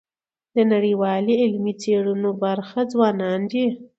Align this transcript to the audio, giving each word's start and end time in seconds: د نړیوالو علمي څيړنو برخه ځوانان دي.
د 0.55 0.57
نړیوالو 0.71 1.31
علمي 1.41 1.73
څيړنو 1.81 2.29
برخه 2.43 2.79
ځوانان 2.91 3.41
دي. 3.51 3.65